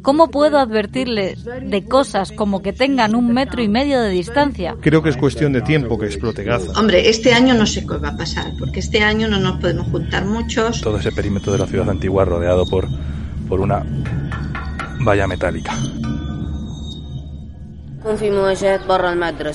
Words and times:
¿Cómo 0.00 0.30
puedo 0.30 0.58
advertirles 0.58 1.44
de 1.44 1.84
cosas 1.84 2.32
como 2.32 2.62
que 2.62 2.72
tengan 2.72 3.14
un 3.14 3.32
metro 3.34 3.62
y 3.62 3.68
medio 3.68 4.00
de 4.00 4.08
distancia? 4.08 4.76
Creo 4.80 5.02
que 5.02 5.10
es 5.10 5.16
cuestión 5.16 5.52
de 5.52 5.60
tiempo 5.60 5.98
que 5.98 6.06
explote 6.06 6.44
Gaza. 6.44 6.72
Hombre, 6.80 7.10
este 7.10 7.34
año 7.34 7.52
no 7.54 7.66
sé 7.66 7.86
qué 7.86 7.98
va 7.98 8.08
a 8.08 8.16
pasar, 8.16 8.52
porque 8.58 8.80
este 8.80 9.02
año 9.02 9.28
no 9.28 9.38
nos 9.38 9.60
podemos 9.60 9.88
juntar 9.88 10.24
muchos. 10.24 10.80
Todo 10.80 10.98
ese 10.98 11.12
perímetro 11.12 11.52
de 11.52 11.58
la 11.58 11.66
ciudad 11.66 11.90
antigua 11.90 12.24
rodeado 12.24 12.64
por, 12.64 12.88
por 13.48 13.60
una 13.60 13.84
valla 15.00 15.26
metálica. 15.26 15.76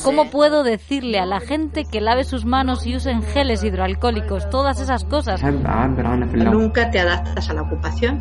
¿Cómo 0.03 0.29
puedo 0.29 0.63
decirle 0.63 1.19
a 1.19 1.25
la 1.25 1.39
gente 1.39 1.85
que 1.85 1.99
lave 1.99 2.23
sus 2.23 2.45
manos 2.45 2.85
y 2.85 2.95
usen 2.95 3.21
geles 3.21 3.63
hidroalcohólicos? 3.63 4.49
Todas 4.49 4.79
esas 4.79 5.03
cosas. 5.03 5.41
Nunca 5.43 6.89
te 6.89 6.99
adaptas 6.99 7.49
a 7.49 7.53
la 7.53 7.61
ocupación. 7.63 8.19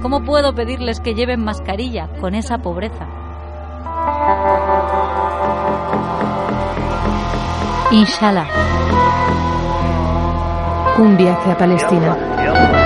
¿Cómo 0.00 0.24
puedo 0.24 0.54
pedirles 0.54 1.00
que 1.00 1.14
lleven 1.14 1.44
mascarilla 1.44 2.08
con 2.20 2.34
esa 2.34 2.58
pobreza? 2.58 3.06
Inshallah. 7.90 8.48
Un 10.98 11.16
viaje 11.16 11.50
a 11.50 11.58
Palestina. 11.58 12.83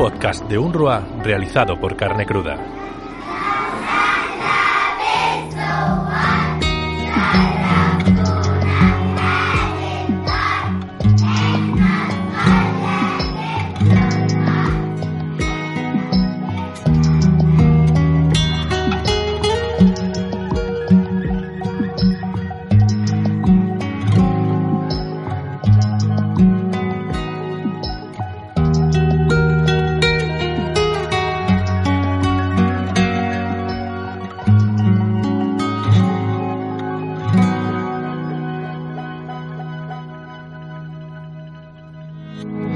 Podcast 0.00 0.48
de 0.48 0.56
UNRWA 0.56 1.06
realizado 1.22 1.78
por 1.78 1.94
Carne 1.94 2.24
Cruda. 2.24 2.56
Bye. 42.42 42.69